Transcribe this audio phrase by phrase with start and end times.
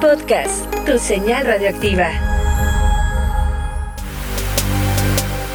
[0.00, 2.08] Podcast, tu señal radioactiva.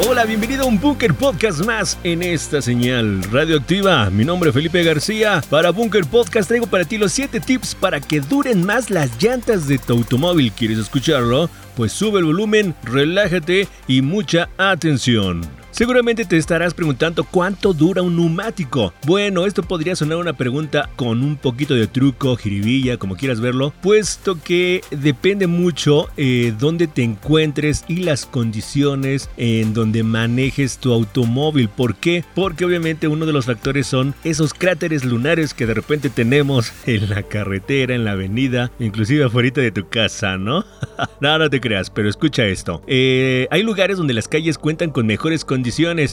[0.06, 4.10] Hola, bienvenido a un Bunker Podcast más en esta señal radioactiva.
[4.10, 5.42] Mi nombre es Felipe García.
[5.50, 9.66] Para Bunker Podcast traigo para ti los 7 tips para que duren más las llantas
[9.66, 10.52] de tu automóvil.
[10.52, 11.50] ¿Quieres escucharlo?
[11.78, 15.63] Pues sube el volumen, relájate y mucha atención.
[15.74, 18.94] Seguramente te estarás preguntando cuánto dura un neumático.
[19.08, 23.74] Bueno, esto podría sonar una pregunta con un poquito de truco, jiribilla, como quieras verlo,
[23.82, 30.94] puesto que depende mucho eh, dónde te encuentres y las condiciones en donde manejes tu
[30.94, 31.70] automóvil.
[31.70, 32.24] ¿Por qué?
[32.36, 37.10] Porque obviamente uno de los factores son esos cráteres lunares que de repente tenemos en
[37.10, 40.66] la carretera, en la avenida, inclusive afuera de tu casa, ¿no?
[41.20, 42.84] no, no te creas, pero escucha esto.
[42.86, 45.63] Eh, hay lugares donde las calles cuentan con mejores condiciones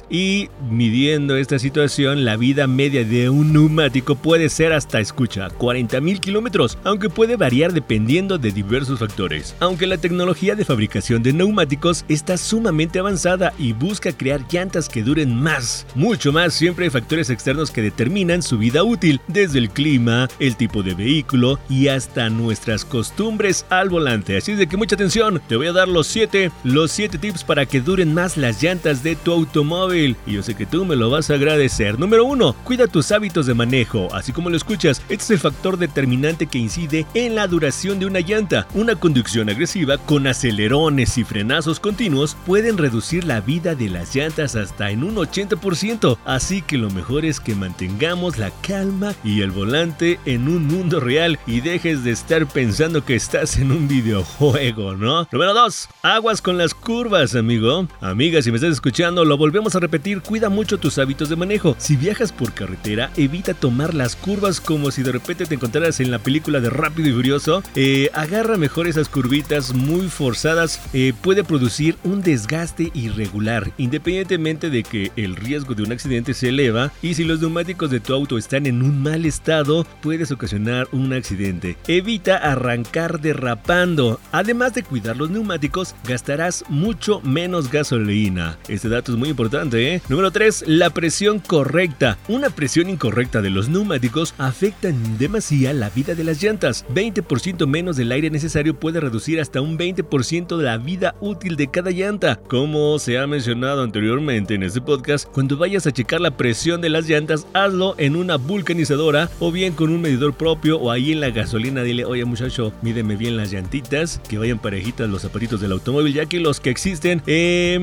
[0.09, 6.01] y midiendo esta situación la vida media de un neumático puede ser hasta escucha 40
[6.01, 9.57] mil kilómetros, aunque puede variar dependiendo de diversos factores.
[9.59, 15.03] Aunque la tecnología de fabricación de neumáticos está sumamente avanzada y busca crear llantas que
[15.03, 19.71] duren más, mucho más, siempre hay factores externos que determinan su vida útil, desde el
[19.71, 24.37] clima, el tipo de vehículo y hasta nuestras costumbres al volante.
[24.37, 27.67] Así de que mucha atención, te voy a dar los 7, los 7 tips para
[27.67, 31.11] que duren más las llantas de tu automóvil y yo sé que tú me lo
[31.11, 31.99] vas a agradecer.
[31.99, 32.55] Número 1.
[32.65, 34.09] Cuida tus hábitos de manejo.
[34.15, 38.07] Así como lo escuchas, este es el factor determinante que incide en la duración de
[38.07, 38.67] una llanta.
[38.75, 44.57] Una conducción agresiva con acelerones y frenazos continuos pueden reducir la vida de las llantas
[44.57, 46.19] hasta en un 80%.
[46.25, 51.01] Así que lo mejor es que mantengamos la calma y el volante en un mundo
[51.01, 55.29] real y dejes de estar pensando que estás en un videojuego, ¿no?
[55.33, 55.89] Número 2.
[56.03, 57.87] Aguas con las curvas, amigo.
[58.01, 61.77] Amiga, si me estás escuchando, lo volvemos a repetir, cuida mucho tus hábitos de manejo.
[61.79, 66.11] Si viajas por carretera, evita tomar las curvas como si de repente te encontraras en
[66.11, 67.63] la película de Rápido y Furioso.
[67.77, 70.81] Eh, agarra mejor esas curvitas muy forzadas.
[70.95, 76.49] Eh, puede producir un desgaste irregular, independientemente de que el riesgo de un accidente se
[76.49, 80.89] eleva y si los neumáticos de tu auto están en un mal estado, puedes ocasionar
[80.91, 81.77] un accidente.
[81.87, 84.19] Evita arrancar derrapando.
[84.33, 88.59] Además de cuidar los neumáticos, gastarás mucho menos gasolina.
[88.67, 90.03] Este dato es muy importante, ¿eh?
[90.09, 90.65] Número 3.
[90.67, 92.19] La presión correcta.
[92.27, 96.85] Una presión incorrecta de los neumáticos afecta en demasía la vida de las llantas.
[96.93, 101.71] 20% menos del aire necesario puede reducir hasta un 20% de la vida útil de
[101.71, 102.41] cada llanta.
[102.49, 106.89] Como se ha mencionado anteriormente en este podcast, cuando vayas a checar la presión de
[106.89, 111.21] las llantas, hazlo en una vulcanizadora o bien con un medidor propio o ahí en
[111.21, 111.83] la gasolina.
[111.83, 116.25] Dile, oye muchacho, mídeme bien las llantitas, que vayan parejitas los zapatitos del automóvil, ya
[116.25, 117.79] que los que existen eh,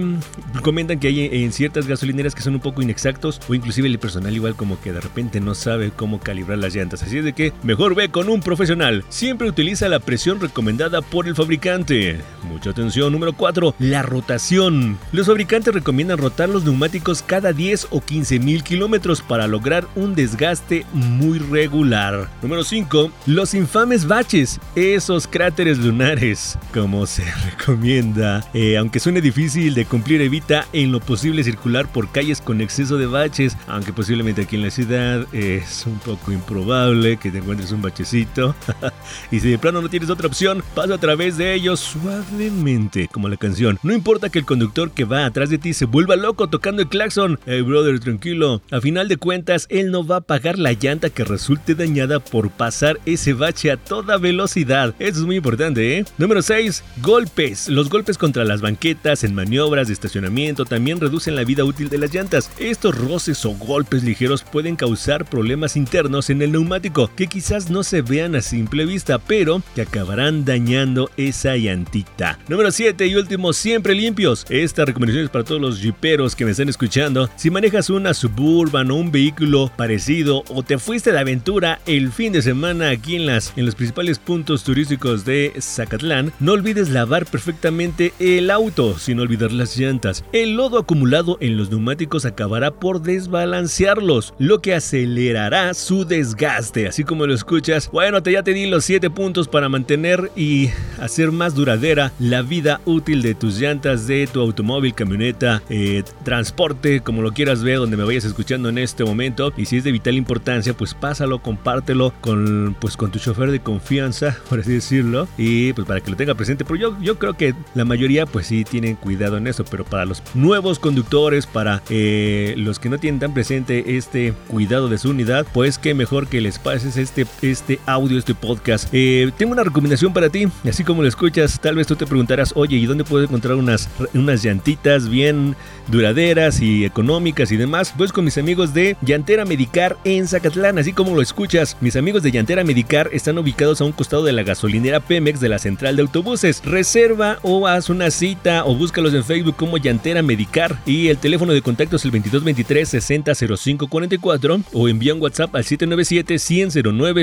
[0.63, 4.35] comentan que hay en ciertas gasolineras que son un poco inexactos o inclusive el personal
[4.35, 7.03] igual como que de repente no sabe cómo calibrar las llantas.
[7.03, 9.03] Así es de que mejor ve con un profesional.
[9.09, 12.19] Siempre utiliza la presión recomendada por el fabricante.
[12.49, 13.11] Mucha atención.
[13.11, 13.75] Número 4.
[13.79, 14.97] La rotación.
[15.11, 20.15] Los fabricantes recomiendan rotar los neumáticos cada 10 o 15 mil kilómetros para lograr un
[20.15, 22.29] desgaste muy regular.
[22.41, 23.11] Número 5.
[23.25, 24.59] Los infames baches.
[24.75, 26.57] Esos cráteres lunares.
[26.73, 28.43] Como se recomienda.
[28.53, 32.97] Eh, aunque suene difícil de cumplir, evita en lo posible circular por calles con exceso
[32.97, 37.71] de baches, aunque posiblemente aquí en la ciudad es un poco improbable que te encuentres
[37.71, 38.53] un bachecito.
[39.31, 43.29] y si de plano no tienes otra opción, pasa a través de ellos suavemente, como
[43.29, 43.79] la canción.
[43.83, 46.89] No importa que el conductor que va atrás de ti se vuelva loco tocando el
[46.89, 47.39] claxon.
[47.45, 48.61] Hey brother, tranquilo.
[48.69, 52.49] A final de cuentas, él no va a pagar la llanta que resulte dañada por
[52.51, 54.93] pasar ese bache a toda velocidad.
[54.99, 56.05] Eso es muy importante, ¿eh?
[56.17, 56.83] Número 6.
[57.01, 57.69] Golpes.
[57.69, 61.97] Los golpes contra las banquetas en maniobras de estacionamiento también reducen la vida útil de
[61.97, 62.51] las llantas.
[62.59, 67.83] Estos roces o golpes ligeros pueden causar problemas internos en el neumático que quizás no
[67.83, 72.39] se vean a simple vista, pero que acabarán dañando esa llantita.
[72.47, 74.45] Número 7 y último, siempre limpios.
[74.49, 77.29] Esta recomendación es para todos los jiperos que me están escuchando.
[77.35, 82.33] Si manejas una Suburban o un vehículo parecido o te fuiste de aventura el fin
[82.33, 87.25] de semana aquí en, las, en los principales puntos turísticos de Zacatlán, no olvides lavar
[87.25, 90.23] perfectamente el auto sin olvidar las llantas.
[90.31, 96.87] El lodo acumulado en los neumáticos acabará por desbalancearlos, lo que acelerará su desgaste.
[96.87, 100.69] Así como lo escuchas, bueno, te ya te di los 7 puntos para mantener y
[101.01, 107.01] hacer más duradera la vida útil de tus llantas, de tu automóvil, camioneta, eh, transporte,
[107.01, 109.51] como lo quieras ver, donde me vayas escuchando en este momento.
[109.57, 113.59] Y si es de vital importancia, pues pásalo, compártelo con, pues, con tu chofer de
[113.59, 116.63] confianza, por así decirlo, y pues para que lo tenga presente.
[116.63, 120.05] Pero yo, yo creo que la mayoría, pues sí, tienen cuidado en eso, pero para
[120.05, 125.09] los nuevos conductores, para eh, los que no tienen tan presente este cuidado de su
[125.09, 128.89] unidad, pues qué mejor que les pases este, este audio, este podcast.
[128.91, 132.53] Eh, tengo una recomendación para ti, así como lo escuchas, tal vez tú te preguntarás,
[132.55, 135.55] oye, ¿y dónde puedo encontrar unas, unas llantitas bien
[135.87, 137.93] duraderas y económicas y demás?
[137.97, 141.77] Pues con mis amigos de Llantera Medicar en Zacatlán, así como lo escuchas.
[141.81, 145.49] Mis amigos de Llantera Medicar están ubicados a un costado de la gasolinera Pemex de
[145.49, 146.61] la central de autobuses.
[146.65, 151.53] Reserva o haz una cita o búscalos en Facebook como Llantera Medicar y el teléfono
[151.53, 156.71] de contacto es el 2223 600544 o envía un WhatsApp al 797 100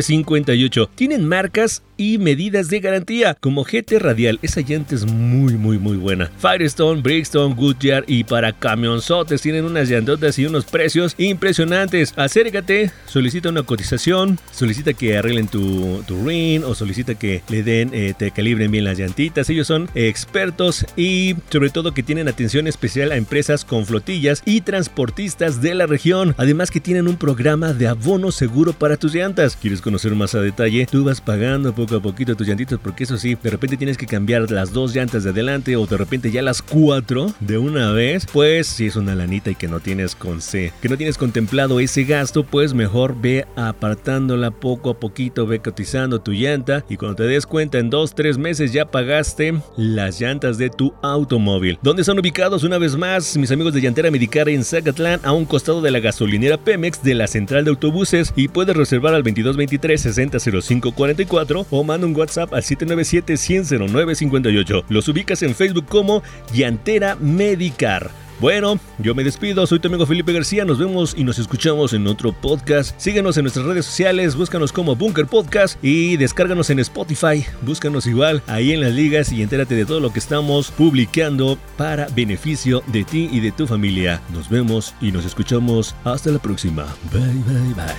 [0.03, 0.91] 58.
[0.95, 4.39] Tienen marcas y medidas de garantía como GT Radial.
[4.43, 6.31] Esa llanta es muy muy muy buena.
[6.39, 12.13] Firestone, Brixton, Goodyear y para camionzotes tienen unas llantotas y unos precios impresionantes.
[12.17, 17.91] Acércate, solicita una cotización, solicita que arreglen tu, tu ring o solicita que le den,
[17.93, 19.49] eh, te calibren bien las llantitas.
[19.51, 23.34] Ellos son expertos y sobre todo que tienen atención especial a empresas
[23.67, 26.37] con flotillas y transportistas de la región.
[26.39, 29.57] Además que tienen un programa de abono seguro para tus llantas.
[29.57, 30.87] ¿Quieres conocer más a detalle?
[30.89, 34.07] Tú vas pagando poco a poquito tus llantitas porque eso sí, de repente tienes que
[34.07, 38.25] cambiar las dos llantas de adelante o de repente ya las cuatro de una vez.
[38.33, 41.81] Pues si es una lanita y que no tienes con C, que no tienes contemplado
[41.81, 47.17] ese gasto, pues mejor ve apartándola poco a poquito, ve cotizando tu llanta y cuando
[47.17, 51.81] te des cuenta en dos, tres meses ya pagaste las llantas de tu automóvil.
[51.83, 55.47] ¿Dónde están ubicados una vez más mis amigos de Llantera Medicar en Zacatlán a un
[55.47, 60.01] costado de la gasolinera Pemex de la central de autobuses y puedes reservar al 2223
[60.01, 66.23] 600544 o manda un WhatsApp al 797 100 58 Los ubicas en Facebook como
[66.53, 68.24] Llantera Medicar.
[68.41, 72.07] Bueno, yo me despido, soy tu amigo Felipe García, nos vemos y nos escuchamos en
[72.07, 72.99] otro podcast.
[72.99, 78.43] Síguenos en nuestras redes sociales, búscanos como Bunker Podcast y descárganos en Spotify, búscanos igual
[78.47, 83.05] ahí en las ligas y entérate de todo lo que estamos publicando para beneficio de
[83.05, 84.21] ti y de tu familia.
[84.33, 86.87] Nos vemos y nos escuchamos hasta la próxima.
[87.13, 87.95] Bye, bye, bye.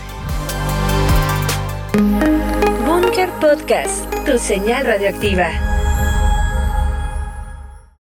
[2.86, 5.65] Bunker Podcast, tu señal radioactiva.